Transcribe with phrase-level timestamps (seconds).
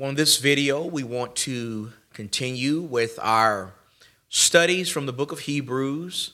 [0.00, 3.74] On this video, we want to continue with our
[4.28, 6.32] studies from the book of Hebrews,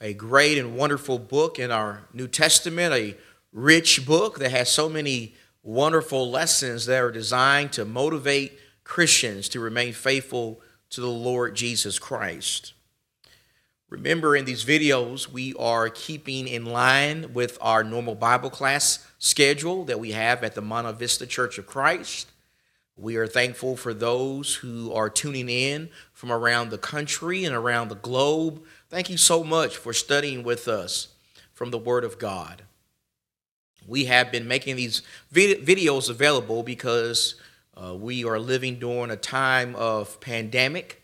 [0.00, 3.16] a great and wonderful book in our New Testament, a
[3.52, 9.60] rich book that has so many wonderful lessons that are designed to motivate Christians to
[9.60, 10.60] remain faithful
[10.90, 12.72] to the Lord Jesus Christ.
[13.88, 19.84] Remember, in these videos, we are keeping in line with our normal Bible class schedule
[19.84, 22.29] that we have at the Monte Vista Church of Christ.
[23.00, 27.88] We are thankful for those who are tuning in from around the country and around
[27.88, 28.62] the globe.
[28.90, 31.08] Thank you so much for studying with us
[31.54, 32.62] from the Word of God.
[33.86, 35.00] We have been making these
[35.32, 37.36] videos available because
[37.74, 41.02] uh, we are living during a time of pandemic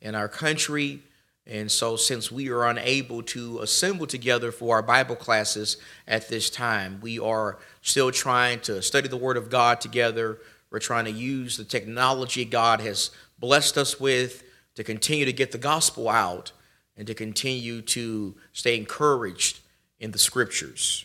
[0.00, 1.02] in our country
[1.48, 5.76] and so, since we are unable to assemble together for our Bible classes
[6.08, 10.38] at this time, we are still trying to study the Word of God together.
[10.70, 14.42] We're trying to use the technology God has blessed us with
[14.74, 16.52] to continue to get the gospel out
[16.96, 19.60] and to continue to stay encouraged
[19.98, 21.04] in the scriptures.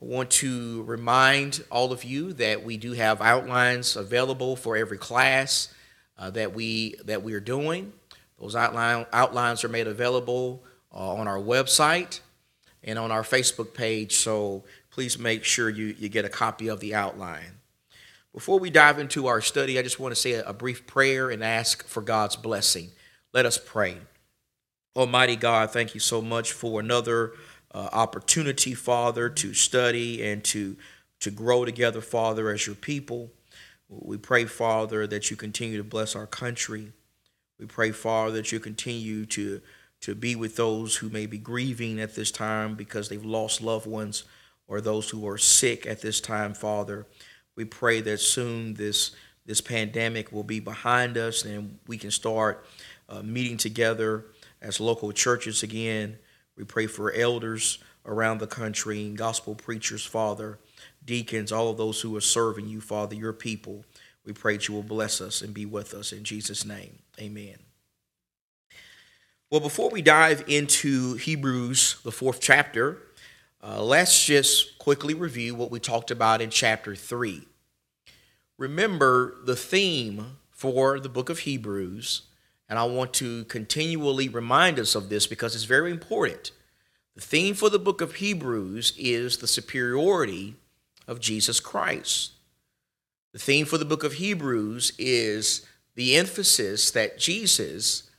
[0.00, 4.98] I want to remind all of you that we do have outlines available for every
[4.98, 5.72] class
[6.18, 7.92] uh, that we that we are doing.
[8.38, 12.20] Those outline, outlines are made available uh, on our website
[12.84, 16.80] and on our Facebook page, so please make sure you, you get a copy of
[16.80, 17.55] the outline.
[18.36, 21.42] Before we dive into our study, I just want to say a, brief prayer and
[21.42, 22.90] ask for God's blessing.
[23.32, 23.96] Let us pray.
[24.94, 27.32] Almighty God, thank you so much for another
[27.74, 30.76] uh, opportunity, Father, to study and to,
[31.20, 33.30] to grow together, Father, as your people.
[33.88, 36.92] We pray, Father, that you continue to bless our country.
[37.58, 39.62] We pray, Father, that you continue to,
[40.02, 43.86] to be with those who may be grieving at this time because they've lost loved
[43.86, 44.24] ones
[44.68, 47.06] or those who are sick at this time, Father.
[47.56, 49.12] We pray that soon this,
[49.46, 52.64] this pandemic will be behind us and we can start
[53.08, 54.26] uh, meeting together
[54.60, 56.18] as local churches again.
[56.56, 60.58] We pray for elders around the country, gospel preachers, Father,
[61.04, 63.84] deacons, all of those who are serving you, Father, your people.
[64.24, 66.98] We pray that you will bless us and be with us in Jesus' name.
[67.20, 67.56] Amen.
[69.50, 72.98] Well, before we dive into Hebrews, the fourth chapter,
[73.62, 77.46] uh, let's just quickly review what we talked about in chapter 3.
[78.58, 82.22] Remember the theme for the book of Hebrews,
[82.68, 86.52] and I want to continually remind us of this because it's very important.
[87.14, 90.54] The theme for the book of Hebrews is the superiority
[91.06, 92.32] of Jesus Christ.
[93.32, 98.10] The theme for the book of Hebrews is the emphasis that Jesus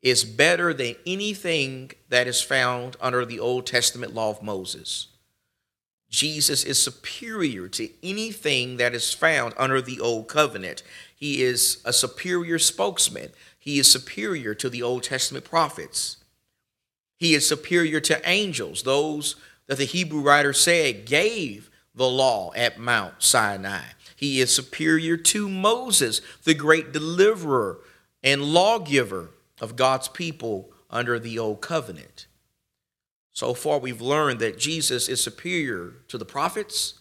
[0.00, 5.08] is better than anything that is found under the Old Testament law of Moses.
[6.12, 10.82] Jesus is superior to anything that is found under the Old Covenant.
[11.16, 13.30] He is a superior spokesman.
[13.58, 16.18] He is superior to the Old Testament prophets.
[17.16, 19.36] He is superior to angels, those
[19.66, 23.92] that the Hebrew writer said gave the law at Mount Sinai.
[24.14, 27.78] He is superior to Moses, the great deliverer
[28.22, 29.30] and lawgiver
[29.62, 32.26] of God's people under the old covenant.
[33.32, 37.00] So far, we've learned that Jesus is superior to the prophets,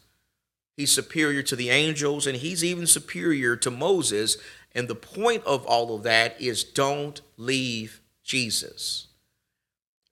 [0.78, 4.38] he's superior to the angels, and he's even superior to Moses.
[4.74, 9.08] And the point of all of that is don't leave Jesus.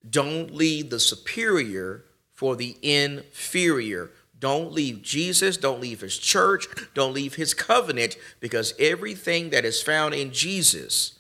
[0.08, 2.04] Don't leave the superior
[2.34, 4.12] for the inferior.
[4.38, 9.82] Don't leave Jesus, don't leave his church, don't leave his covenant, because everything that is
[9.82, 11.20] found in Jesus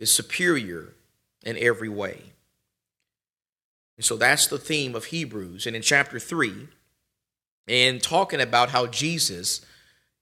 [0.00, 0.94] is superior
[1.44, 2.32] in every way.
[3.96, 5.66] And so that's the theme of Hebrews.
[5.66, 6.68] And in chapter 3,
[7.68, 9.64] and talking about how Jesus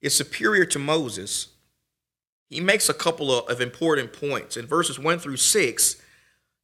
[0.01, 1.49] is superior to Moses,
[2.49, 4.57] he makes a couple of, of important points.
[4.57, 5.97] In verses 1 through 6,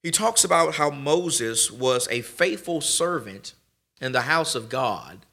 [0.02, 3.54] he talks about how Moses was a faithful servant
[4.00, 5.26] in the house of God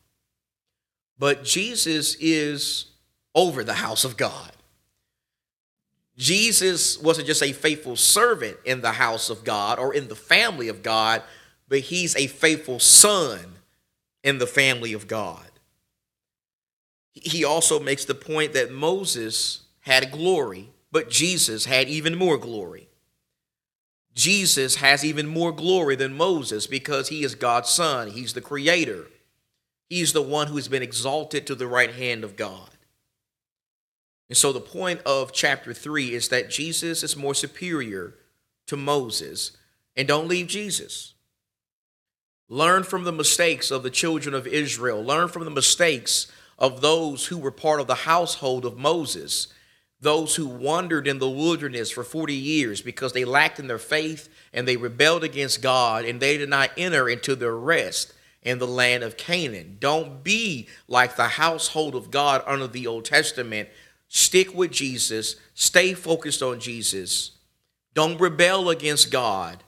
[1.19, 2.85] but Jesus is
[3.33, 4.51] over the house of God.
[6.17, 10.67] Jesus wasn't just a faithful servant in the house of God or in the family
[10.67, 11.21] of God,
[11.67, 13.39] but he's a faithful son
[14.23, 15.43] in the family of God.
[17.13, 22.89] He also makes the point that Moses had glory, but Jesus had even more glory.
[24.13, 29.05] Jesus has even more glory than Moses because he is God's son, he's the creator.
[29.89, 32.69] He's the one who's been exalted to the right hand of God.
[34.27, 38.15] And so the point of chapter 3 is that Jesus is more superior
[38.65, 39.55] to Moses.
[39.95, 41.13] And don't leave Jesus.
[42.49, 45.03] Learn from the mistakes of the children of Israel.
[45.03, 46.27] Learn from the mistakes
[46.57, 49.47] of those who were part of the household of Moses,
[49.99, 54.29] those who wandered in the wilderness for 40 years because they lacked in their faith
[54.53, 58.67] and they rebelled against God and they did not enter into their rest in the
[58.67, 59.77] land of Canaan.
[59.79, 63.67] Don't be like the household of God under the Old Testament.
[64.07, 67.31] Stick with Jesus, stay focused on Jesus.
[67.93, 69.63] Don't rebel against God.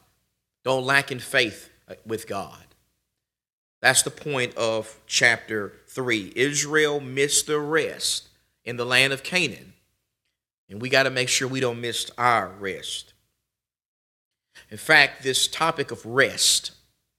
[0.64, 1.70] Don't lack in faith
[2.06, 2.69] with God.
[3.81, 6.34] That's the point of chapter 3.
[6.36, 8.30] Israel missed the rest
[8.66, 9.74] in the land of Canaan.
[10.70, 13.14] And we got to make sure we don't miss our rest.
[14.70, 16.72] In fact, this topic of rest,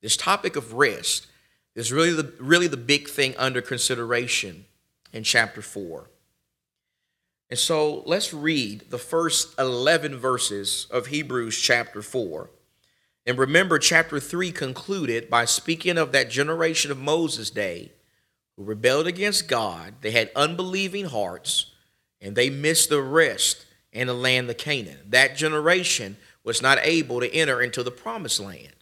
[0.02, 1.26] this topic of rest
[1.74, 4.66] is really the, really the big thing under consideration
[5.12, 6.08] in chapter 4.
[7.48, 12.50] And so let's read the first 11 verses of Hebrews chapter 4.
[13.30, 17.92] And remember, chapter 3 concluded by speaking of that generation of Moses' day
[18.56, 19.94] who rebelled against God.
[20.00, 21.66] They had unbelieving hearts,
[22.20, 24.98] and they missed the rest in the land of Canaan.
[25.10, 28.74] That generation was not able to enter into the promised land.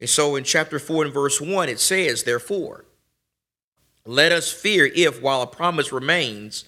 [0.00, 2.86] And so in chapter 4 and verse 1, it says, Therefore,
[4.06, 6.64] let us fear if, while a promise remains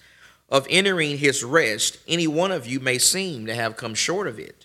[0.49, 4.37] of entering his rest, any one of you may seem to have come short of
[4.37, 4.56] it.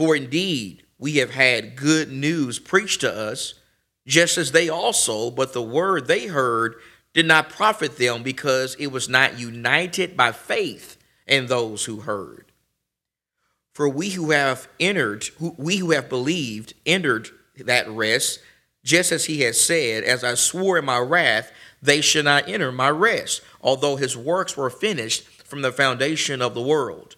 [0.00, 3.52] For indeed, we have had good news preached to us,
[4.06, 6.76] just as they also, but the word they heard
[7.12, 12.50] did not profit them because it was not united by faith in those who heard.
[13.74, 18.40] For we who have entered, we who have believed, entered that rest,
[18.82, 21.52] just as he has said, As I swore in my wrath,
[21.82, 26.54] they should not enter my rest, although his works were finished from the foundation of
[26.54, 27.16] the world.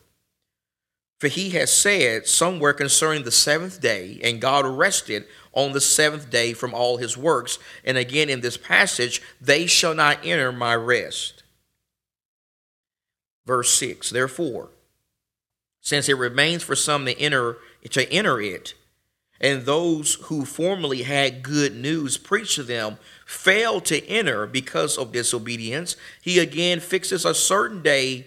[1.23, 6.31] For he has said somewhere concerning the seventh day, and God rested on the seventh
[6.31, 7.61] day from all his works.
[7.85, 11.45] And again in this passage, they shall not enter my rest.
[13.47, 14.71] Verse 6 Therefore,
[15.81, 17.59] since it remains for some to enter,
[17.89, 18.75] to enter it,
[19.41, 25.13] and those who formerly had good news preached to them failed to enter because of
[25.13, 28.27] disobedience, he again fixes a certain day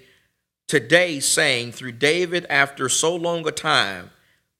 [0.67, 4.11] today saying through David after so long a time,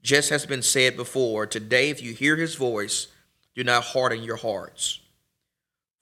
[0.01, 3.07] just has been said before, today if you hear his voice,
[3.55, 4.99] do not harden your hearts.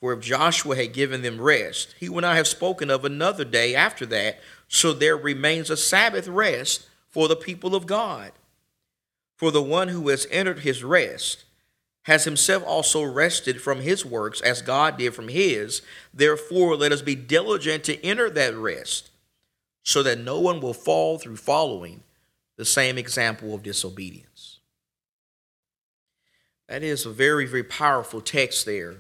[0.01, 3.73] For if Joshua had given them rest, he would not have spoken of another day
[3.73, 8.33] after that, so there remains a Sabbath rest for the people of God.
[9.37, 11.45] For the one who has entered his rest
[12.03, 15.81] has himself also rested from his works as God did from his.
[16.13, 19.09] Therefore, let us be diligent to enter that rest
[19.83, 22.03] so that no one will fall through following
[22.55, 24.59] the same example of disobedience.
[26.69, 28.95] That is a very, very powerful text there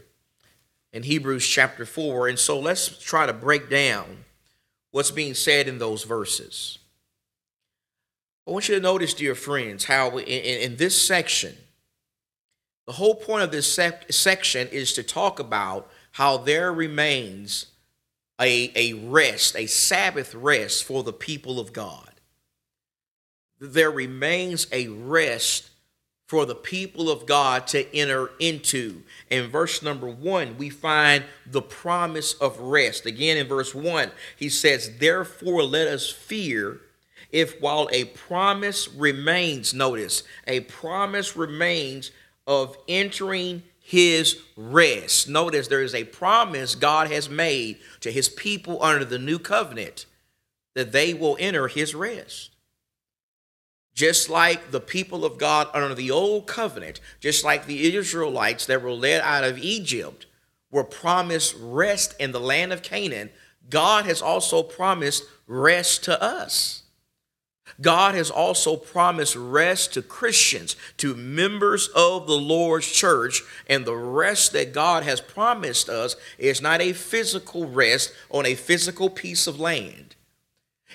[0.91, 2.27] in Hebrews chapter 4.
[2.27, 4.25] And so let's try to break down
[4.91, 6.77] what's being said in those verses.
[8.45, 11.55] I want you to notice, dear friends, how in, in this section,
[12.85, 17.67] the whole point of this sec- section is to talk about how there remains
[18.39, 22.09] a, a rest, a Sabbath rest for the people of God.
[23.59, 25.69] There remains a rest
[26.27, 29.03] for the people of God to enter into.
[29.29, 33.05] In verse number one, we find the promise of rest.
[33.05, 36.81] Again, in verse one, he says, Therefore, let us fear
[37.31, 42.11] if while a promise remains, notice, a promise remains
[42.47, 45.27] of entering his rest.
[45.27, 50.05] Notice there is a promise God has made to his people under the new covenant
[50.73, 52.51] that they will enter his rest.
[53.93, 58.81] Just like the people of God under the old covenant, just like the Israelites that
[58.81, 60.25] were led out of Egypt
[60.71, 63.29] were promised rest in the land of Canaan,
[63.69, 66.82] God has also promised rest to us.
[67.81, 73.95] God has also promised rest to Christians, to members of the Lord's church, and the
[73.95, 79.47] rest that God has promised us is not a physical rest on a physical piece
[79.47, 80.15] of land.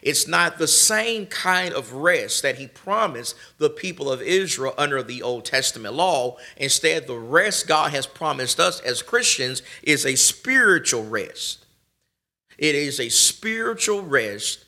[0.02, 5.02] It's not the same kind of rest that he promised the people of Israel under
[5.02, 6.36] the Old Testament law.
[6.56, 11.64] Instead, the rest God has promised us as Christians is a spiritual rest.
[12.56, 14.64] It is a spiritual rest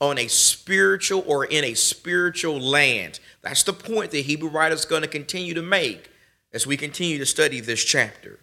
[0.00, 3.20] on a spiritual or in a spiritual land.
[3.42, 6.10] That's the point the Hebrew writer is going to continue to make
[6.52, 8.38] as we continue to study this chapter.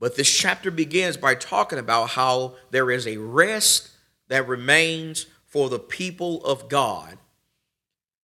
[0.00, 3.90] But this chapter begins by talking about how there is a rest
[4.28, 7.18] that remains for the people of God.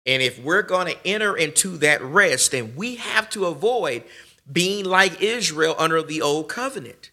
[0.06, 4.04] And if we're going to enter into that rest, then we have to avoid
[4.50, 7.10] being like Israel under the old covenant.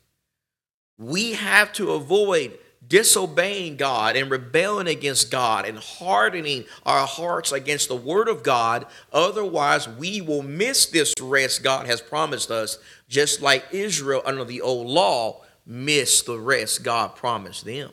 [0.97, 2.59] We have to avoid
[2.91, 8.85] disobeying God and rebelling against God and hardening our hearts against the Word of God.
[9.13, 14.59] Otherwise, we will miss this rest God has promised us, just like Israel under the
[14.59, 17.91] old law missed the rest God promised them.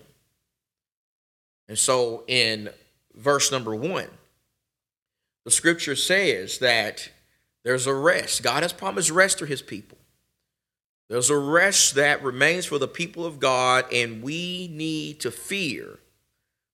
[1.68, 2.68] And so in
[3.14, 4.08] verse number one,
[5.44, 7.08] the scripture says that
[7.62, 8.42] there's a rest.
[8.42, 9.97] God has promised rest to his people.
[11.08, 15.98] There's a rest that remains for the people of God, and we need to fear.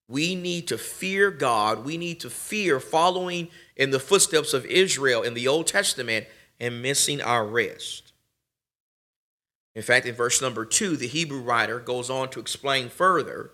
[0.08, 1.84] We need to fear God.
[1.84, 6.26] We need to fear following in the footsteps of Israel in the Old Testament
[6.60, 8.12] and missing our rest.
[9.74, 13.50] In fact, in verse number two, the Hebrew writer goes on to explain further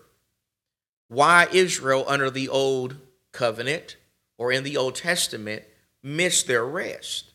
[1.07, 2.97] why Israel under the Old
[3.31, 3.97] Covenant
[4.37, 5.63] or in the Old Testament
[6.03, 7.30] missed their rest.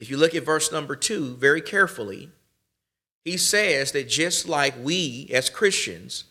[0.00, 2.30] If you look at verse number two very carefully,
[3.24, 6.24] he says that just like we as Christians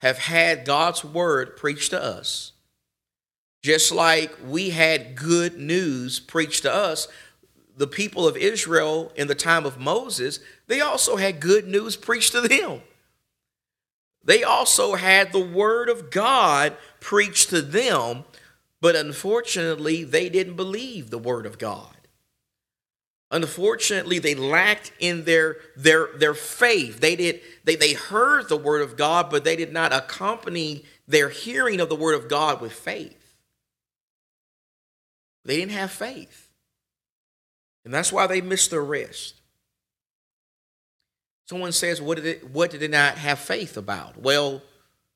[0.00, 2.52] have had God's word preached to us,
[3.62, 7.06] just like we had good news preached to us,
[7.76, 12.32] the people of Israel in the time of Moses, they also had good news preached
[12.32, 12.82] to them.
[14.24, 18.24] They also had the word of God preached to them,
[18.80, 21.96] but unfortunately, they didn't believe the word of God.
[23.32, 27.00] Unfortunately, they lacked in their, their, their faith.
[27.00, 31.30] They, did, they, they heard the word of God, but they did not accompany their
[31.30, 33.36] hearing of the word of God with faith.
[35.46, 36.50] They didn't have faith.
[37.86, 39.40] And that's why they missed their rest.
[41.48, 44.20] Someone says, what did, it, what did they not have faith about?
[44.20, 44.62] Well,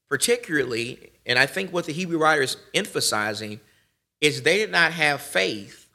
[0.08, 3.60] particularly, and I think what the Hebrew writer is emphasizing
[4.22, 5.85] is they did not have faith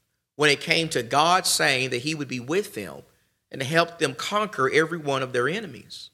[0.41, 3.03] when it came to God saying that He would be with them
[3.51, 6.09] and help them conquer every one of their enemies.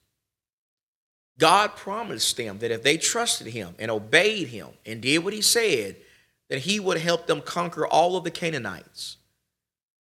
[1.40, 5.42] God promised them that if they trusted Him and obeyed Him and did what He
[5.42, 5.96] said,
[6.50, 9.16] that He would help them conquer all of the Canaanites.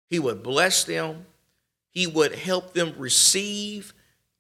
[0.09, 1.25] He would bless them,
[1.91, 3.93] He would help them receive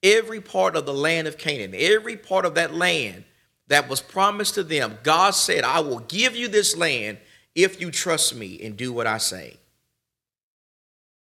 [0.03, 3.23] every part of the land of Canaan, every part of that land
[3.67, 4.97] that was promised to them.
[5.03, 7.19] God said, I will give you this land
[7.55, 9.55] if you trust me and do what I say.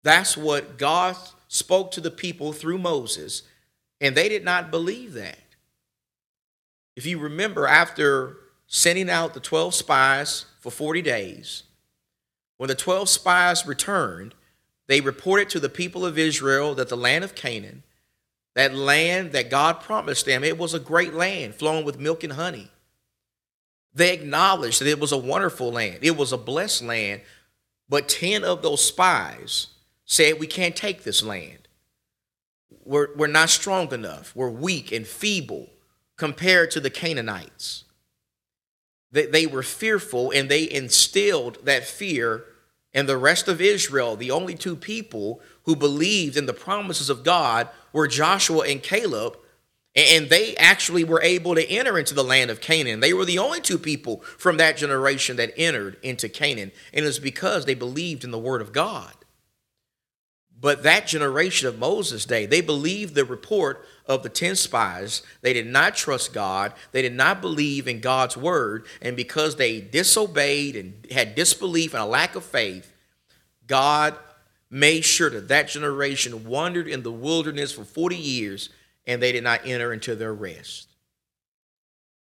[0.07, 1.17] That's what God
[1.49, 3.43] spoke to the people through Moses,
[4.01, 5.41] and they did not believe that.
[6.95, 8.37] If you remember, after
[8.69, 11.65] sending out the 12 spies for 40 days,
[12.57, 14.37] when the 12 spies returned,
[14.87, 17.83] they reported to the people of Israel that the land of Canaan,
[18.55, 22.35] that land that God promised them, it was a great land flowing with milk and
[22.35, 22.71] honey.
[23.93, 27.23] They acknowledged that it was a wonderful land, it was a blessed land,
[27.89, 29.73] but 10 of those spies
[30.07, 31.69] said, We can't take this land.
[32.85, 34.35] We're, we're not strong enough.
[34.35, 35.69] We're weak and feeble
[36.17, 37.85] compared to the Canaanites.
[39.13, 42.45] They, they were fearful and they instilled that fear
[42.95, 44.17] in the rest of Israel.
[44.17, 49.37] The only two people who believed in the promises of God were Joshua and Caleb.
[49.95, 53.01] And they actually were able to enter into the land of Canaan.
[53.01, 56.71] They were the only two people from that generation that entered into Canaan.
[56.93, 59.15] And it was because they believed in the word of God.
[60.59, 65.23] But that generation of Moses' day, they believed the report of the 10 spies.
[65.43, 66.73] They did not trust God.
[66.93, 68.87] They did not believe in God's word.
[69.03, 72.93] And because they disobeyed and had disbelief and a lack of faith,
[73.67, 74.17] God
[74.71, 78.71] made sure that that generation wandered in the wilderness for 40 years
[79.07, 80.89] and they did not enter into their rest.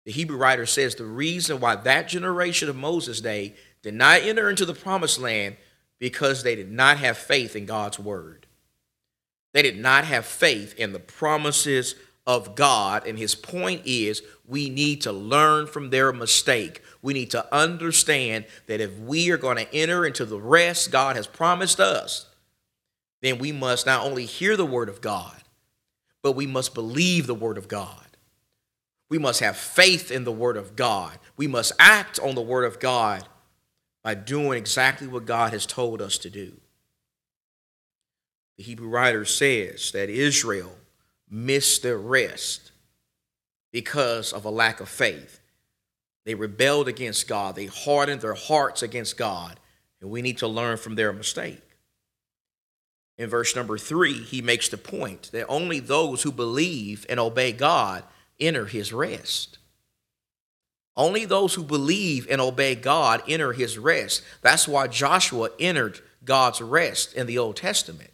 [0.05, 4.49] The Hebrew writer says the reason why that generation of Moses' day did not enter
[4.49, 5.57] into the promised land
[5.99, 8.47] because they did not have faith in God's word.
[9.53, 11.95] They did not have faith in the promises
[12.27, 13.07] of God.
[13.07, 16.81] And his point is we need to learn from their mistake.
[17.01, 21.15] We need to understand that if we are going to enter into the rest God
[21.15, 22.27] has promised us,
[23.21, 25.35] then we must not only hear the word of God,
[26.21, 28.05] but we must believe the word of God.
[29.09, 31.17] We must have faith in the word of God.
[31.37, 33.25] We must act on the word of God
[34.07, 36.53] by doing exactly what God has told us to do.
[38.55, 40.71] The Hebrew writer says that Israel
[41.29, 42.71] missed their rest
[43.73, 45.41] because of a lack of faith.
[46.23, 49.59] They rebelled against God, they hardened their hearts against God,
[49.99, 51.61] and we need to learn from their mistake.
[53.17, 57.51] In verse number three, he makes the point that only those who believe and obey
[57.51, 58.05] God
[58.39, 59.56] enter his rest.
[60.97, 64.23] Only those who believe and obey God enter his rest.
[64.41, 68.09] That's why Joshua entered God's rest in the Old Testament.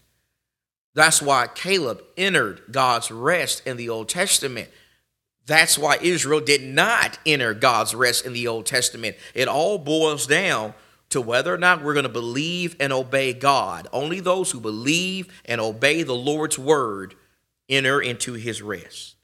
[0.94, 4.70] That's why Caleb entered God's rest in the Old Testament.
[5.46, 9.16] That's why Israel did not enter God's rest in the Old Testament.
[9.34, 10.74] It all boils down
[11.10, 13.88] to whether or not we're going to believe and obey God.
[13.94, 17.16] Only those who believe and obey the Lord's word
[17.70, 19.16] enter into his rest.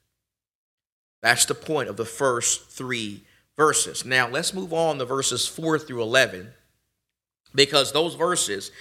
[1.21, 3.23] That's the point of the first three
[3.59, 4.05] verses.
[4.05, 6.53] Now, let's move on to verses 4 through 11
[7.53, 8.71] because those verses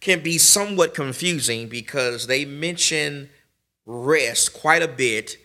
[0.00, 3.30] can be somewhat confusing because they mention
[3.86, 5.36] rest quite a bit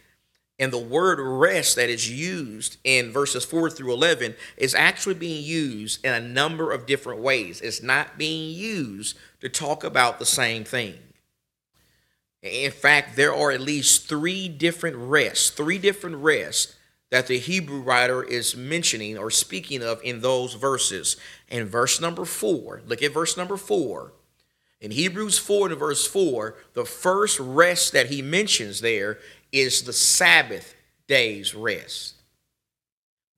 [0.57, 5.43] and the word rest that is used in verses 4 through 11 is actually being
[5.43, 7.61] used in a number of different ways.
[7.61, 10.95] It's not being used to talk about the same thing.
[12.41, 16.75] In fact, there are at least three different rests, three different rests
[17.11, 21.17] that the Hebrew writer is mentioning or speaking of in those verses.
[21.49, 24.13] In verse number 4, look at verse number 4.
[24.81, 29.19] In Hebrews 4 and verse 4, the first rest that he mentions there
[29.51, 30.75] is the Sabbath
[31.07, 32.15] day's rest.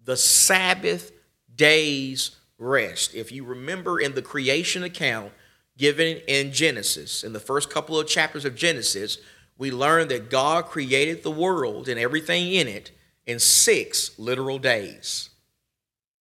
[0.04, 1.12] The Sabbath
[1.56, 3.16] day's rest.
[3.16, 5.32] If you remember in the creation account
[5.78, 9.18] given in Genesis, in the first couple of chapters of Genesis,
[9.58, 12.92] we learn that God created the world and everything in it
[13.26, 15.30] in six literal days.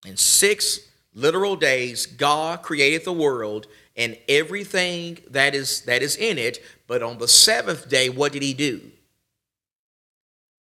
[0.07, 0.81] In six
[1.15, 6.63] literal days, God created the world and everything that is that is in it.
[6.87, 8.81] But on the seventh day, what did he do?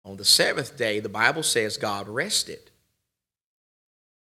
[0.05, 2.71] On the seventh day, the Bible says God rested.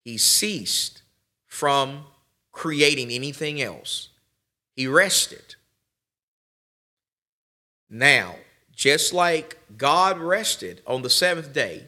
[0.05, 1.03] He ceased
[1.47, 2.05] from
[2.53, 4.09] creating anything else.
[4.77, 5.57] He rested.
[7.89, 8.37] Now,
[8.75, 11.85] just like God rested on the seventh day,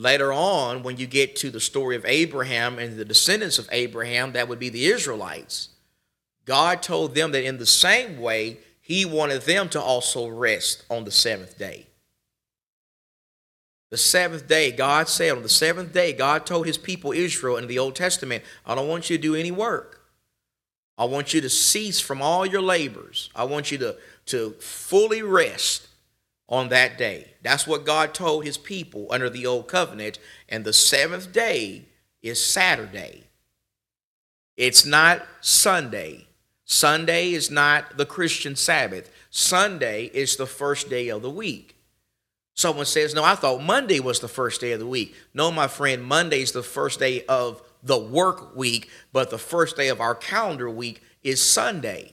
[0.00, 4.32] later on, when you get to the story of Abraham and the descendants of Abraham,
[4.32, 5.68] that would be the Israelites,
[6.46, 11.04] God told them that in the same way, He wanted them to also rest on
[11.04, 11.86] the seventh day.
[13.90, 17.66] The seventh day, God said, on the seventh day, God told his people Israel in
[17.66, 20.00] the Old Testament, I don't want you to do any work.
[20.96, 23.30] I want you to cease from all your labors.
[23.34, 23.96] I want you to,
[24.26, 25.88] to fully rest
[26.50, 27.32] on that day.
[27.42, 30.18] That's what God told his people under the Old Covenant.
[30.48, 31.86] And the seventh day
[32.22, 33.24] is Saturday.
[34.56, 36.26] It's not Sunday.
[36.64, 39.10] Sunday is not the Christian Sabbath.
[39.30, 41.76] Sunday is the first day of the week.
[42.54, 45.14] Someone says, No, I thought Monday was the first day of the week.
[45.32, 49.76] No, my friend, Monday is the first day of the work week, but the first
[49.76, 52.12] day of our calendar week is Sunday.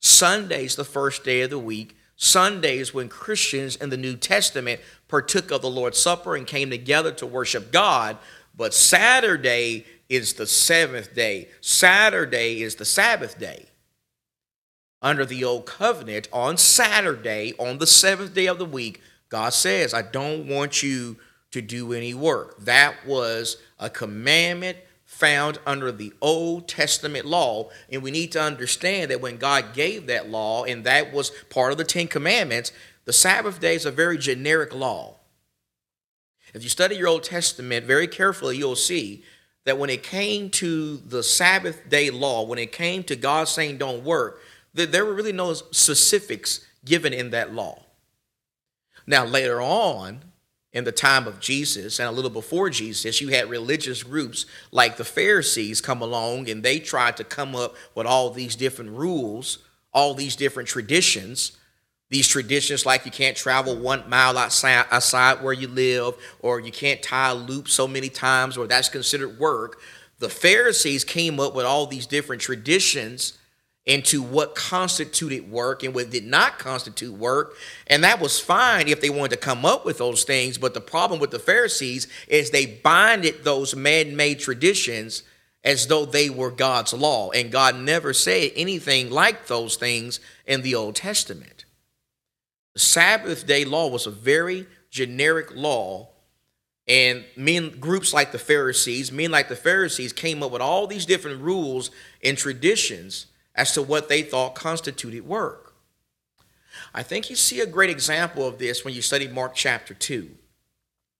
[0.00, 1.95] Sunday is the first day of the week.
[2.16, 6.70] Sunday is when Christians in the New Testament partook of the Lord's Supper and came
[6.70, 8.16] together to worship God.
[8.56, 11.48] But Saturday is the seventh day.
[11.60, 13.66] Saturday is the Sabbath day.
[15.02, 19.92] Under the Old Covenant, on Saturday, on the seventh day of the week, God says,
[19.92, 21.16] I don't want you
[21.50, 22.58] to do any work.
[22.60, 24.78] That was a commandment
[25.16, 27.70] found under the Old Testament law.
[27.90, 31.72] And we need to understand that when God gave that law, and that was part
[31.72, 32.70] of the Ten Commandments,
[33.06, 35.16] the Sabbath day is a very generic law.
[36.52, 39.24] If you study your Old Testament very carefully, you'll see
[39.64, 43.78] that when it came to the Sabbath day law, when it came to God saying
[43.78, 44.40] don't work,
[44.74, 47.82] that there were really no specifics given in that law.
[49.06, 50.20] Now, later on,
[50.76, 54.98] in the time of Jesus and a little before Jesus, you had religious groups like
[54.98, 59.56] the Pharisees come along and they tried to come up with all these different rules,
[59.94, 61.56] all these different traditions.
[62.10, 66.70] These traditions, like you can't travel one mile outside, outside where you live, or you
[66.70, 69.80] can't tie a loop so many times, or that's considered work.
[70.18, 73.38] The Pharisees came up with all these different traditions
[73.86, 77.54] into what constituted work and what did not constitute work.
[77.86, 80.58] And that was fine if they wanted to come up with those things.
[80.58, 85.22] But the problem with the Pharisees is they binded those man made traditions
[85.62, 87.30] as though they were God's law.
[87.30, 91.64] And God never said anything like those things in the Old Testament.
[92.74, 96.08] The Sabbath day law was a very generic law.
[96.88, 101.06] And men, groups like the Pharisees, men like the Pharisees, came up with all these
[101.06, 101.90] different rules
[102.22, 105.74] and traditions as to what they thought constituted work.
[106.94, 110.30] I think you see a great example of this when you study Mark chapter 2.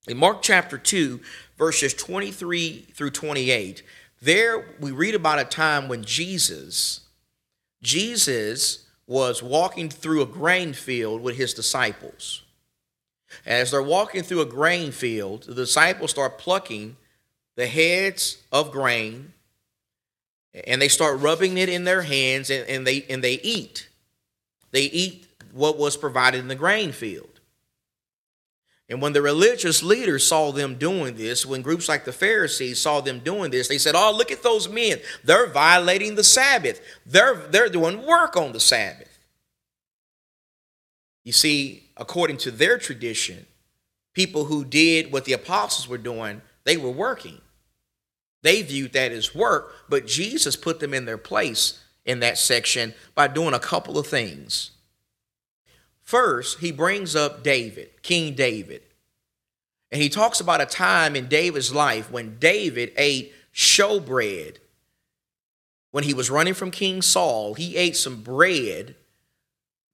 [0.09, 1.21] In Mark chapter 2,
[1.59, 3.83] verses 23 through 28,
[4.21, 7.01] there we read about a time when Jesus,
[7.83, 12.43] Jesus was walking through a grain field with his disciples.
[13.45, 16.97] As they're walking through a grain field, the disciples start plucking
[17.57, 19.33] the heads of grain
[20.67, 23.89] and they start rubbing it in their hands and, and they and they eat
[24.71, 27.29] They eat what was provided in the grain field.
[28.89, 33.01] And when the religious leaders saw them doing this, when groups like the Pharisees saw
[33.01, 34.99] them doing this, they said, Oh, look at those men.
[35.25, 36.81] They're violating the Sabbath.
[37.05, 39.19] They're, they're doing work on the Sabbath.
[41.25, 43.47] You see, according to their tradition,
[44.15, 47.41] people who did what the apostles were doing, they were working.
[48.43, 52.95] They viewed that as work, but Jesus put them in their place in that section
[53.15, 54.71] by doing a couple of things.
[56.03, 58.83] First, he brings up David, King David.
[59.91, 64.59] And he talks about a time in David's life when David ate showbread.
[65.91, 68.95] When he was running from King Saul, he ate some bread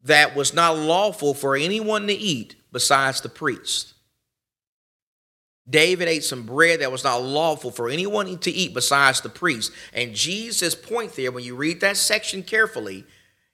[0.02, 3.91] that was not lawful for anyone to eat besides the priest.
[5.68, 9.72] David ate some bread that was not lawful for anyone to eat besides the priest.
[9.92, 13.04] And Jesus' point there, when you read that section carefully,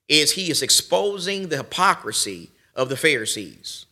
[0.09, 3.87] is he is exposing the hypocrisy of the Pharisees.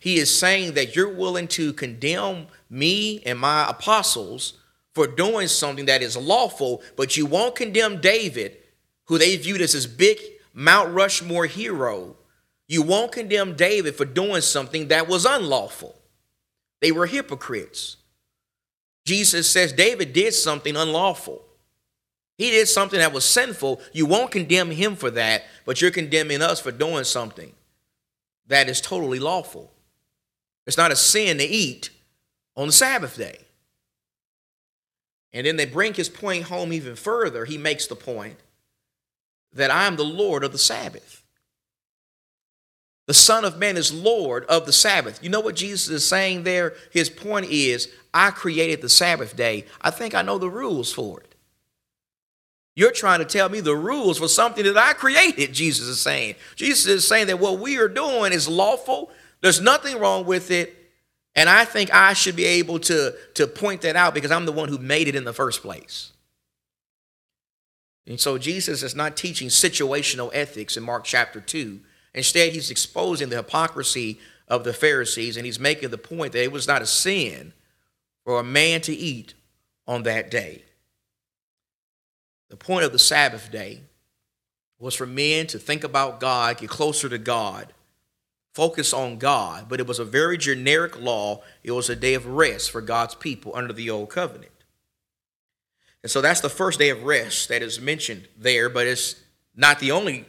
[0.00, 4.54] He is saying that you're willing to condemn me and my apostles
[4.94, 8.56] for doing something that is lawful, but you won't condemn David,
[9.06, 10.18] who they viewed as this big
[10.52, 12.16] Mount Rushmore hero.
[12.66, 15.99] You won't condemn David for doing something that was unlawful.
[16.80, 17.96] They were hypocrites.
[19.04, 21.44] Jesus says David did something unlawful.
[22.38, 23.80] He did something that was sinful.
[23.92, 27.52] You won't condemn him for that, but you're condemning us for doing something
[28.46, 29.70] that is totally lawful.
[30.66, 31.90] It's not a sin to eat
[32.56, 33.40] on the Sabbath day.
[35.32, 37.44] And then they bring his point home even further.
[37.44, 38.36] He makes the point
[39.52, 41.19] that I am the Lord of the Sabbath.
[43.10, 45.18] The Son of Man is Lord of the Sabbath.
[45.20, 46.74] You know what Jesus is saying there?
[46.92, 49.64] His point is, I created the Sabbath day.
[49.80, 51.34] I think I know the rules for it.
[52.76, 56.36] You're trying to tell me the rules for something that I created, Jesus is saying.
[56.54, 60.92] Jesus is saying that what we are doing is lawful, there's nothing wrong with it,
[61.34, 64.52] and I think I should be able to, to point that out because I'm the
[64.52, 66.12] one who made it in the first place.
[68.06, 71.80] And so Jesus is not teaching situational ethics in Mark chapter 2.
[72.14, 74.18] Instead, he's exposing the hypocrisy
[74.48, 77.52] of the Pharisees, and he's making the point that it was not a sin
[78.24, 79.34] for a man to eat
[79.86, 80.64] on that day.
[82.48, 83.82] The point of the Sabbath day
[84.78, 87.72] was for men to think about God, get closer to God,
[88.54, 91.42] focus on God, but it was a very generic law.
[91.62, 94.50] It was a day of rest for God's people under the old covenant.
[96.02, 99.16] And so that's the first day of rest that is mentioned there, but it's
[99.54, 100.26] not the only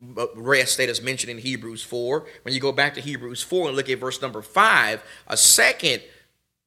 [0.00, 2.26] rest that is mentioned in Hebrews 4.
[2.42, 6.02] When you go back to Hebrews 4 and look at verse number 5, a second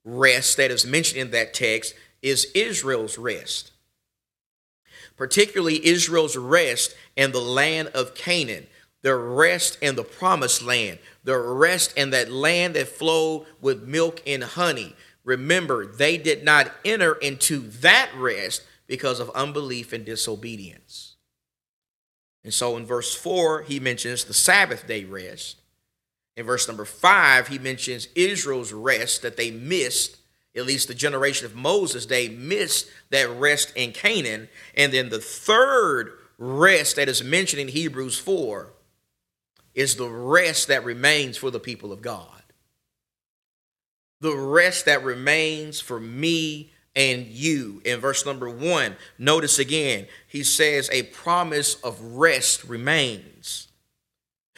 [0.04, 3.72] rest that is mentioned in that text is Israel's rest
[5.20, 8.66] particularly Israel's rest in the land of Canaan,
[9.02, 14.24] their rest in the promised land, their rest in that land that flowed with milk
[14.26, 14.96] and honey.
[15.26, 21.18] Remember, they did not enter into that rest because of unbelief and disobedience.
[22.44, 25.62] And so in verse 4, he mentions the Sabbath day rest.
[26.38, 30.20] In verse number 5, he mentions Israel's rest that they missed
[30.56, 34.50] at least the generation of Moses, they missed that rest in Canaan.
[34.76, 38.72] And then the third rest that is mentioned in Hebrews 4
[39.76, 42.44] is the rest that remains for the people of God.
[44.22, 47.82] The rest that remains for me and you.
[47.86, 53.70] In verse number one, notice again, he says, A promise of rest remains.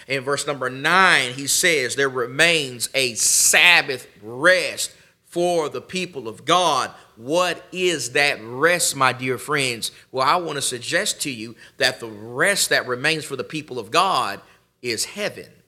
[0.08, 4.92] In verse number nine, he says, There remains a Sabbath rest
[5.26, 6.90] for the people of God.
[7.16, 9.92] What is that rest, my dear friends?
[10.12, 13.78] Well, I want to suggest to you that the rest that remains for the people
[13.78, 14.42] of God
[14.82, 15.61] is heaven.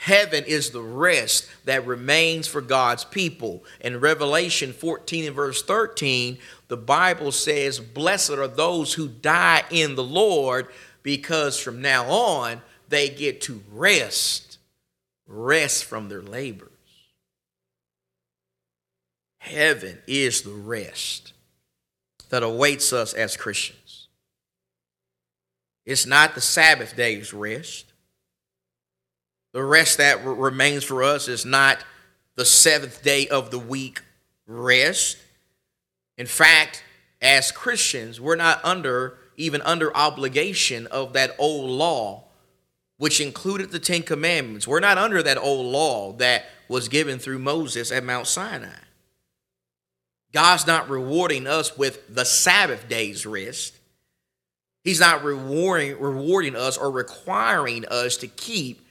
[0.00, 3.62] Heaven is the rest that remains for God's people.
[3.82, 9.96] In Revelation 14 and verse 13, the Bible says, Blessed are those who die in
[9.96, 10.68] the Lord,
[11.02, 14.56] because from now on they get to rest,
[15.26, 16.70] rest from their labors.
[19.40, 21.34] Heaven is the rest
[22.30, 24.08] that awaits us as Christians.
[25.84, 27.89] It's not the Sabbath day's rest.
[29.52, 31.78] The rest that remains for us is not
[32.36, 34.02] the seventh day of the week
[34.46, 35.18] rest.
[36.16, 36.84] In fact,
[37.20, 42.24] as Christians, we're not under even under obligation of that old law,
[42.98, 44.68] which included the Ten Commandments.
[44.68, 48.68] We're not under that old law that was given through Moses at Mount Sinai.
[50.32, 53.76] God's not rewarding us with the Sabbath day's rest.
[54.84, 58.86] He's not rewarding, rewarding us or requiring us to keep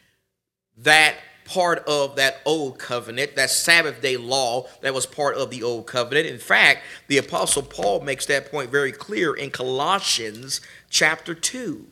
[0.84, 1.16] that
[1.46, 5.88] part of that old covenant, that Sabbath day law that was part of the old
[5.88, 6.28] covenant.
[6.28, 11.88] In fact, the Apostle Paul makes that point very clear in Colossians chapter 2.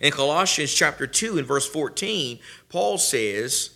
[0.00, 3.70] In Colossians chapter 2, in verse 14, Paul says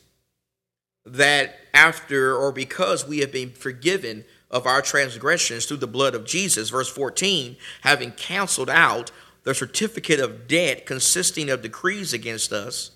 [1.05, 6.25] that after or because we have been forgiven of our transgressions through the blood of
[6.25, 9.11] Jesus, verse 14, having canceled out
[9.43, 12.93] the certificate of debt consisting of decrees against us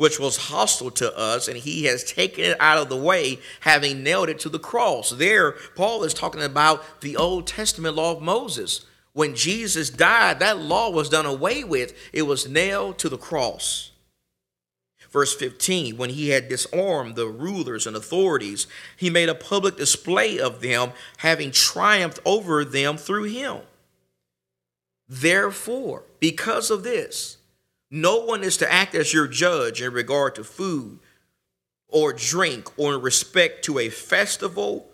[0.00, 4.02] which was hostile to us, and he has taken it out of the way, having
[4.02, 5.10] nailed it to the cross.
[5.10, 8.86] There, Paul is talking about the Old Testament law of Moses.
[9.12, 13.90] When Jesus died, that law was done away with, it was nailed to the cross.
[15.10, 20.38] Verse 15, when he had disarmed the rulers and authorities, he made a public display
[20.38, 23.58] of them, having triumphed over them through him.
[25.06, 27.36] Therefore, because of this,
[27.90, 31.00] no one is to act as your judge in regard to food
[31.88, 34.86] or drink or in respect to a festival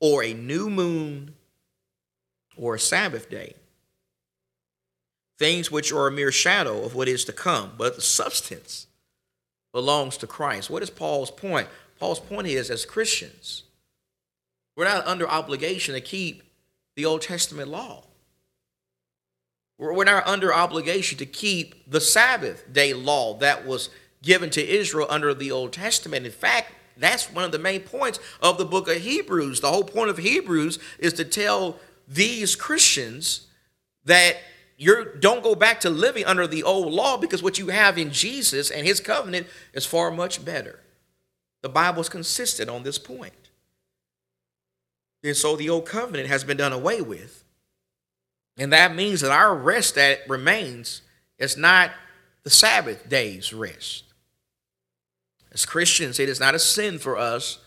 [0.00, 1.34] or a new moon
[2.56, 3.54] or a Sabbath day.
[5.38, 8.86] Things which are a mere shadow of what is to come, but the substance
[9.72, 10.70] belongs to Christ.
[10.70, 11.68] What is Paul's point?
[12.00, 13.64] Paul's point is as Christians,
[14.76, 16.42] we're not under obligation to keep
[16.96, 18.04] the Old Testament law.
[19.78, 23.90] We're not under obligation to keep the Sabbath day law that was
[24.22, 26.26] given to Israel under the Old Testament.
[26.26, 29.60] In fact, that's one of the main points of the book of Hebrews.
[29.60, 33.46] The whole point of Hebrews is to tell these Christians
[34.04, 34.38] that
[34.76, 38.10] you don't go back to living under the old law because what you have in
[38.10, 40.80] Jesus and his covenant is far much better.
[41.62, 43.50] The Bible is consistent on this point.
[45.22, 47.44] And so the old covenant has been done away with.
[48.58, 51.02] And that means that our rest that remains
[51.38, 51.92] is not
[52.42, 54.04] the Sabbath day's rest.
[55.52, 57.58] As Christians, it is not a sin for us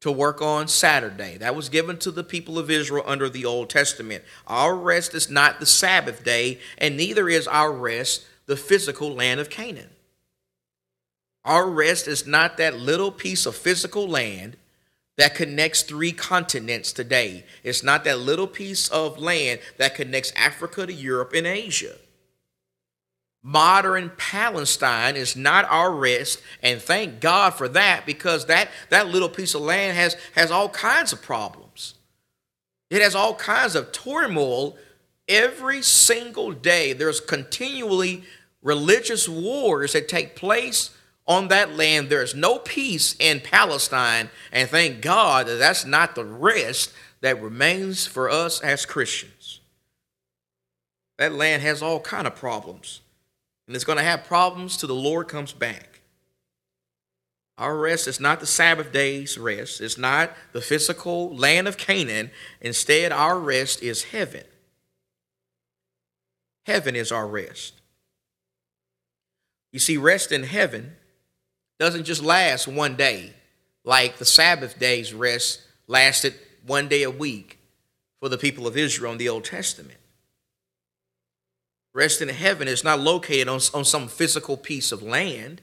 [0.00, 1.38] to work on Saturday.
[1.38, 4.24] That was given to the people of Israel under the Old Testament.
[4.46, 9.40] Our rest is not the Sabbath day, and neither is our rest the physical land
[9.40, 9.90] of Canaan.
[11.44, 14.56] Our rest is not that little piece of physical land
[15.16, 17.44] that connects three continents today.
[17.62, 21.96] It's not that little piece of land that connects Africa to Europe and Asia.
[23.42, 29.28] Modern Palestine is not our rest, and thank God for that because that, that little
[29.28, 31.94] piece of land has, has all kinds of problems.
[32.90, 34.76] It has all kinds of turmoil
[35.28, 36.92] every single day.
[36.92, 38.24] There's continually
[38.62, 40.95] religious wars that take place
[41.26, 42.08] on that land.
[42.08, 47.42] There is no peace in Palestine, and thank God that that's not the rest that
[47.42, 49.60] remains for us as Christians.
[51.18, 53.00] That land has all kind of problems,
[53.66, 56.00] and it's going to have problems till the Lord comes back.
[57.58, 59.80] Our rest is not the Sabbath day's rest.
[59.80, 62.30] It's not the physical land of Canaan.
[62.60, 64.44] Instead, our rest is heaven.
[66.66, 67.72] Heaven is our rest.
[69.72, 70.96] You see, rest in heaven
[71.78, 73.32] doesn't just last one day,
[73.84, 76.34] like the Sabbath day's rest lasted
[76.66, 77.58] one day a week
[78.20, 79.98] for the people of Israel in the Old Testament.
[81.94, 85.62] Rest in heaven is not located on, on some physical piece of land.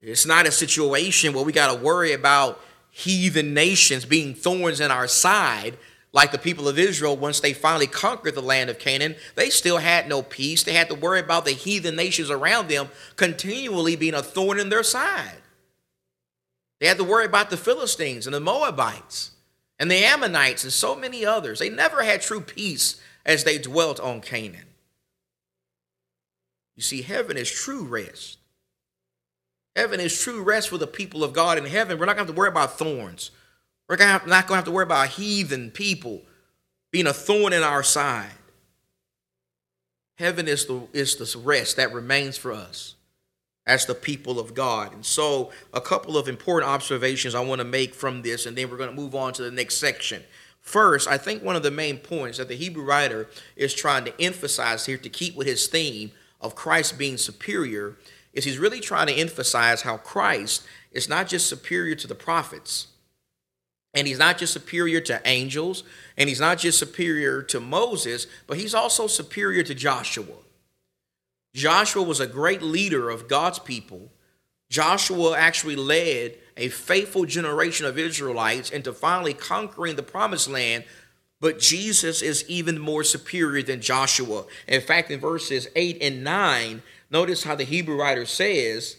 [0.00, 4.90] It's not a situation where we got to worry about heathen nations being thorns in
[4.90, 5.76] our side
[6.12, 9.78] like the people of Israel, once they finally conquered the land of Canaan, they still
[9.78, 10.62] had no peace.
[10.62, 14.70] They had to worry about the heathen nations around them continually being a thorn in
[14.70, 15.38] their side.
[16.80, 19.32] They had to worry about the Philistines and the Moabites
[19.78, 21.60] and the Ammonites and so many others.
[21.60, 24.66] They never had true peace as they dwelt on Canaan.
[26.74, 28.38] You see, heaven is true rest.
[29.76, 31.98] Heaven is true rest for the people of God in heaven.
[31.98, 33.30] We're not going to have to worry about thorns.
[33.90, 36.22] We're not going to have to worry about heathen people
[36.92, 38.30] being a thorn in our side.
[40.16, 42.94] Heaven is the, is the rest that remains for us
[43.66, 44.92] as the people of God.
[44.92, 48.70] And so, a couple of important observations I want to make from this, and then
[48.70, 50.22] we're going to move on to the next section.
[50.60, 54.22] First, I think one of the main points that the Hebrew writer is trying to
[54.22, 57.96] emphasize here to keep with his theme of Christ being superior
[58.34, 62.86] is he's really trying to emphasize how Christ is not just superior to the prophets,
[63.94, 65.82] and he's not just superior to angels,
[66.16, 70.36] and he's not just superior to Moses, but he's also superior to Joshua.
[71.54, 74.10] Joshua was a great leader of God's people.
[74.68, 80.84] Joshua actually led a faithful generation of Israelites into finally conquering the promised land
[81.40, 84.44] But Jesus is even more superior than Joshua.
[84.68, 88.98] In fact, in verses 8 and 9, notice how the Hebrew writer says,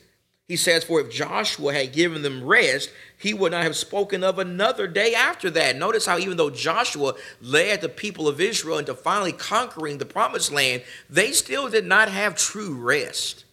[0.51, 4.37] he says, For if Joshua had given them rest, he would not have spoken of
[4.37, 5.77] another day after that.
[5.77, 10.51] Notice how, even though Joshua led the people of Israel into finally conquering the promised
[10.51, 13.45] land, they still did not have true rest.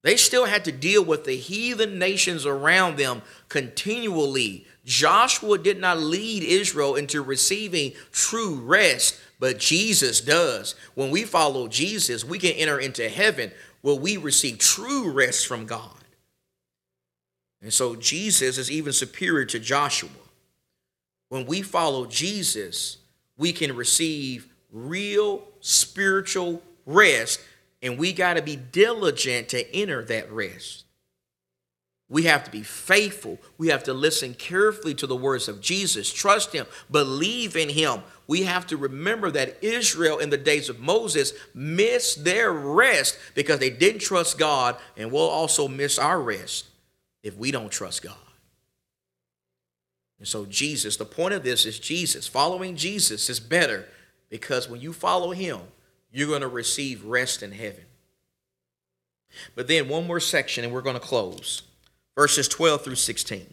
[0.00, 4.66] They still had to deal with the heathen nations around them continually.
[4.86, 10.76] Joshua did not lead Israel into receiving true rest, but Jesus does.
[10.94, 15.66] When we follow Jesus, we can enter into heaven will we receive true rest from
[15.66, 15.90] God.
[17.62, 20.08] And so Jesus is even superior to Joshua.
[21.28, 22.98] When we follow Jesus,
[23.36, 27.40] we can receive real spiritual rest,
[27.82, 30.84] and we got to be diligent to enter that rest.
[32.10, 33.38] We have to be faithful.
[33.56, 38.02] We have to listen carefully to the words of Jesus, trust Him, believe in Him.
[38.26, 43.60] We have to remember that Israel in the days of Moses missed their rest because
[43.60, 46.66] they didn't trust God, and we'll also miss our rest
[47.22, 48.16] if we don't trust God.
[50.18, 52.26] And so, Jesus, the point of this is Jesus.
[52.26, 53.86] Following Jesus is better
[54.28, 55.60] because when you follow Him,
[56.10, 57.84] you're going to receive rest in heaven.
[59.54, 61.62] But then, one more section, and we're going to close
[62.20, 63.46] verses 12 through 16.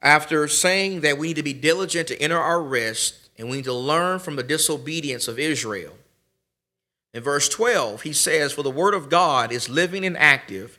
[0.00, 3.66] After saying that we need to be diligent to enter our rest and we need
[3.66, 5.92] to learn from the disobedience of Israel,
[7.12, 10.78] in verse 12, he says, For the word of God is living and active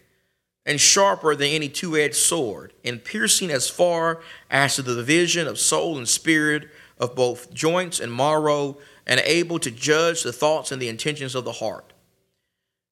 [0.65, 5.47] and sharper than any two edged sword, and piercing as far as to the division
[5.47, 10.71] of soul and spirit, of both joints and marrow, and able to judge the thoughts
[10.71, 11.92] and the intentions of the heart.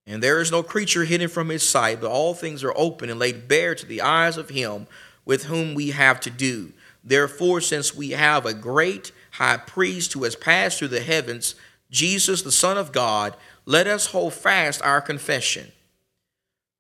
[0.07, 3.19] And there is no creature hidden from his sight, but all things are open and
[3.19, 4.87] laid bare to the eyes of him
[5.25, 6.73] with whom we have to do.
[7.03, 11.55] Therefore, since we have a great high priest who has passed through the heavens,
[11.89, 13.35] Jesus, the Son of God,
[13.65, 15.71] let us hold fast our confession.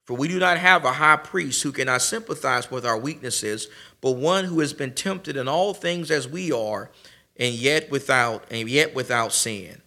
[0.05, 3.67] For we do not have a high priest who cannot sympathize with our weaknesses,
[4.01, 6.89] but one who has been tempted in all things as we are,
[7.37, 9.81] and yet without and yet without sin.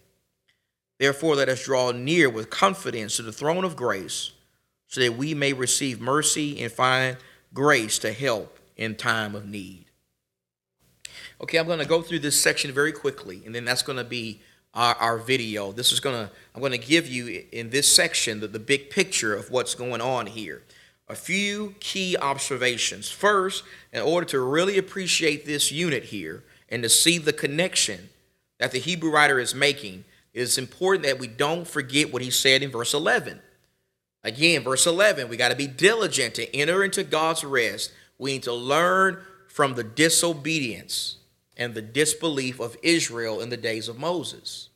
[1.04, 4.32] Therefore, let us draw near with confidence to the throne of grace,
[4.86, 7.18] so that we may receive mercy and find
[7.52, 9.84] grace to help in time of need.
[11.42, 14.04] Okay, I'm going to go through this section very quickly, and then that's going to
[14.04, 14.40] be
[14.72, 15.72] our, our video.
[15.72, 18.88] This is going to, I'm going to give you in this section the, the big
[18.88, 20.62] picture of what's going on here.
[21.08, 23.10] A few key observations.
[23.10, 23.62] First,
[23.92, 28.08] in order to really appreciate this unit here and to see the connection
[28.58, 32.62] that the Hebrew writer is making, it's important that we don't forget what he said
[32.62, 33.40] in verse 11.
[34.24, 37.92] Again, verse 11, we got to be diligent to enter into God's rest.
[38.18, 41.18] We need to learn from the disobedience
[41.56, 44.70] and the disbelief of Israel in the days of Moses.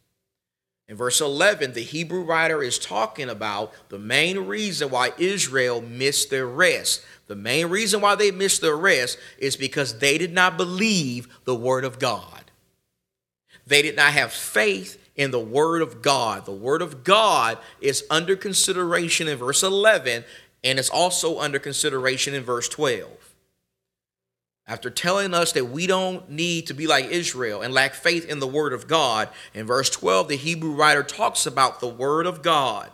[0.87, 6.31] In verse 11, the Hebrew writer is talking about the main reason why Israel missed
[6.31, 7.05] their rest.
[7.27, 11.55] The main reason why they missed their rest is because they did not believe the
[11.55, 12.44] word of God.
[13.66, 16.46] They did not have faith in the Word of God.
[16.46, 20.24] The Word of God is under consideration in verse 11,
[20.64, 23.11] and it's also under consideration in verse 12.
[24.66, 28.38] After telling us that we don't need to be like Israel and lack faith in
[28.38, 32.42] the Word of God, in verse 12, the Hebrew writer talks about the Word of
[32.42, 32.90] God.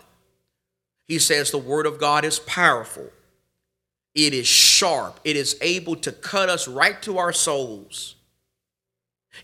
[1.07, 3.11] He says the Word of God is powerful,
[4.15, 8.15] it is sharp, it is able to cut us right to our souls,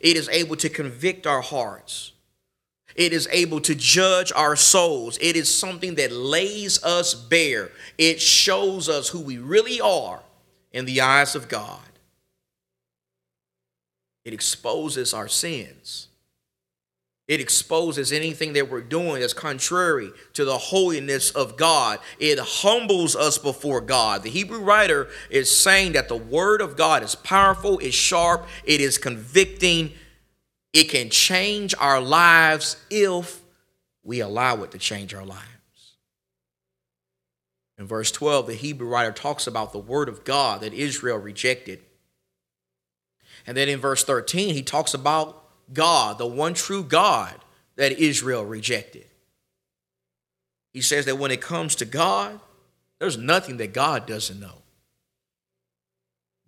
[0.00, 2.12] it is able to convict our hearts.
[2.96, 5.18] It is able to judge our souls.
[5.20, 7.70] It is something that lays us bare.
[7.98, 10.20] It shows us who we really are
[10.72, 11.80] in the eyes of God.
[14.24, 16.08] It exposes our sins.
[17.30, 22.00] It exposes anything that we're doing that's contrary to the holiness of God.
[22.18, 24.24] It humbles us before God.
[24.24, 28.80] The Hebrew writer is saying that the word of God is powerful, is sharp, it
[28.80, 29.92] is convicting,
[30.72, 33.40] it can change our lives if
[34.02, 35.44] we allow it to change our lives.
[37.78, 41.80] In verse 12, the Hebrew writer talks about the word of God that Israel rejected.
[43.46, 45.42] And then in verse 13, he talks about
[45.72, 47.34] God, the one true God
[47.76, 49.06] that Israel rejected.
[50.72, 52.38] He says that when it comes to God,
[52.98, 54.62] there's nothing that God doesn't know.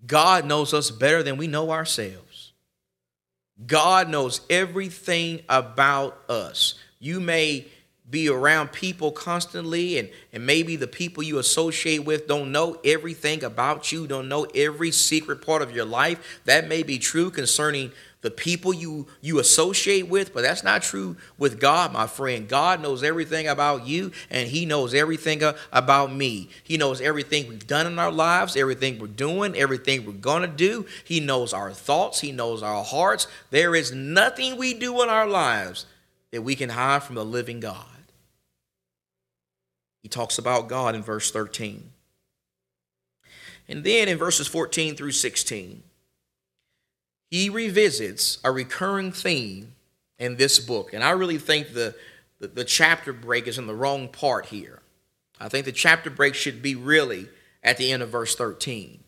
[0.06, 2.31] God knows us better than we know ourselves.
[3.66, 6.74] God knows everything about us.
[6.98, 7.66] You may
[8.12, 13.42] be around people constantly, and, and maybe the people you associate with don't know everything
[13.42, 16.40] about you, don't know every secret part of your life.
[16.44, 17.90] That may be true concerning
[18.22, 22.48] the people you you associate with, but that's not true with God, my friend.
[22.48, 25.42] God knows everything about you and he knows everything
[25.72, 26.48] about me.
[26.62, 30.48] He knows everything we've done in our lives, everything we're doing, everything we're going to
[30.48, 30.86] do.
[31.04, 33.26] He knows our thoughts, he knows our hearts.
[33.50, 35.86] There is nothing we do in our lives
[36.30, 37.84] that we can hide from the living God.
[40.02, 41.90] He talks about God in verse 13.
[43.68, 45.82] And then in verses 14 through 16,
[47.32, 49.72] he revisits a recurring theme
[50.18, 50.92] in this book.
[50.92, 51.94] And I really think the,
[52.40, 54.82] the, the, chapter break is in the wrong part here.
[55.40, 57.30] I think the chapter break should be really
[57.62, 59.02] at the end of verse 13.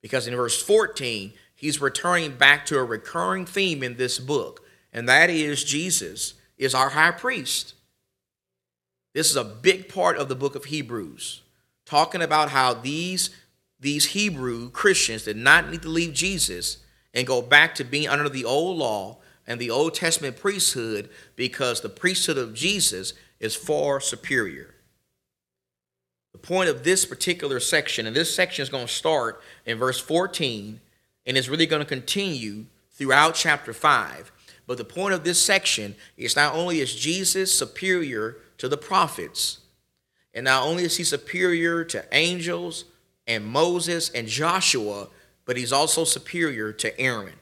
[0.00, 5.08] Because in verse 14, he's returning back to a recurring theme in this book, and
[5.08, 7.74] that is Jesus is our high priest.
[9.12, 11.42] This is a big part of the book of Hebrews,
[11.84, 13.30] talking about how these,
[13.80, 16.78] these Hebrew Christians did not need to leave Jesus
[17.16, 21.80] and go back to being under the old law and the Old Testament priesthood because
[21.80, 24.74] the priesthood of Jesus is far superior.
[26.32, 29.98] The point of this particular section, and this section is going to start in verse
[29.98, 30.78] 14
[31.24, 34.30] and is really going to continue throughout chapter 5.
[34.66, 39.60] But the point of this section is not only is Jesus superior to the prophets,
[40.34, 42.84] and not only is he superior to angels
[43.26, 45.08] and Moses and Joshua,
[45.46, 47.34] but he's also superior to Aaron.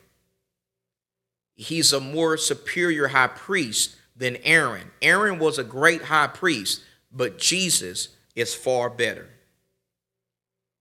[1.56, 4.90] He's a more superior high priest than Aaron.
[5.02, 9.28] Aaron was a great high priest, but Jesus is far better.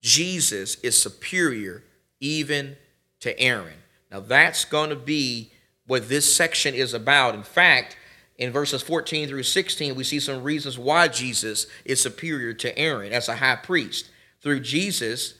[0.01, 1.83] Jesus is superior
[2.19, 2.75] even
[3.21, 3.77] to Aaron.
[4.11, 5.51] Now, that's going to be
[5.87, 7.35] what this section is about.
[7.35, 7.97] In fact,
[8.37, 13.13] in verses 14 through 16, we see some reasons why Jesus is superior to Aaron
[13.13, 14.09] as a high priest.
[14.41, 15.35] Through Jesus,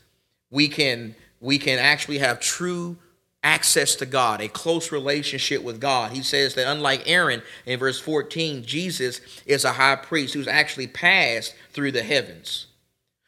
[0.49, 2.97] we can we can actually have true
[3.43, 6.13] access to God, a close relationship with God.
[6.13, 10.87] He says that unlike Aaron in verse 14, Jesus is a high priest who's actually
[10.87, 12.67] passed through the heavens.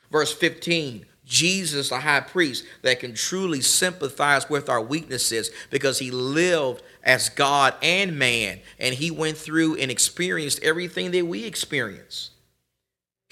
[0.10, 6.10] Verse 15, Jesus, a high priest that can truly sympathize with our weaknesses because he
[6.10, 12.32] lived as God and man and he went through and experienced everything that we experience.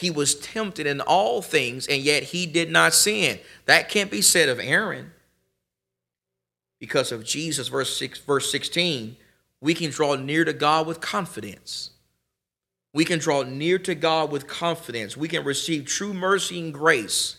[0.03, 3.39] He was tempted in all things, and yet he did not sin.
[3.67, 5.13] That can't be said of Aaron.
[6.77, 9.15] Because of Jesus, verse, six, verse 16,
[9.61, 11.91] we can draw near to God with confidence.
[12.93, 15.15] We can draw near to God with confidence.
[15.15, 17.37] We can receive true mercy and grace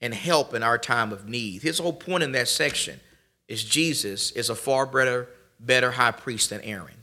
[0.00, 1.62] and help in our time of need.
[1.62, 2.98] His whole point in that section
[3.46, 5.28] is Jesus is a far better,
[5.60, 7.01] better high priest than Aaron.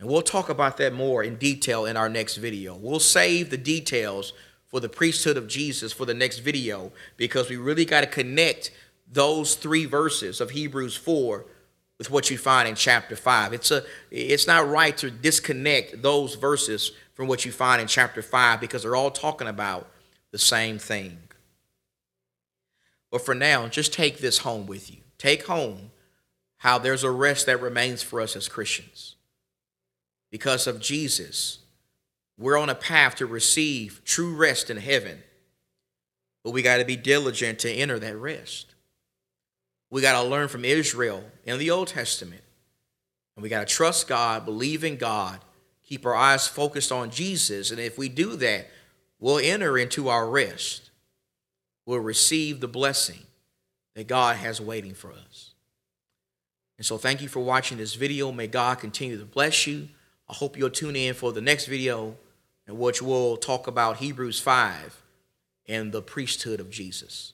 [0.00, 2.74] And we'll talk about that more in detail in our next video.
[2.74, 4.32] We'll save the details
[4.66, 8.70] for the priesthood of Jesus for the next video because we really got to connect
[9.12, 11.44] those three verses of Hebrews 4
[11.98, 13.52] with what you find in chapter 5.
[13.52, 18.22] It's a it's not right to disconnect those verses from what you find in chapter
[18.22, 19.86] 5 because they're all talking about
[20.30, 21.18] the same thing.
[23.10, 24.98] But for now, just take this home with you.
[25.18, 25.90] Take home
[26.58, 29.16] how there's a rest that remains for us as Christians
[30.30, 31.58] because of Jesus,
[32.38, 35.22] we're on a path to receive true rest in heaven.
[36.42, 38.74] But we got to be diligent to enter that rest.
[39.90, 42.42] We got to learn from Israel in the Old Testament.
[43.36, 45.40] And we got to trust God, believe in God,
[45.82, 47.70] keep our eyes focused on Jesus.
[47.70, 48.68] And if we do that,
[49.18, 50.90] we'll enter into our rest.
[51.84, 53.20] We'll receive the blessing
[53.94, 55.50] that God has waiting for us.
[56.78, 58.32] And so, thank you for watching this video.
[58.32, 59.88] May God continue to bless you.
[60.30, 62.14] I hope you'll tune in for the next video
[62.68, 65.02] in which we'll talk about Hebrews 5
[65.66, 67.32] and the priesthood of Jesus.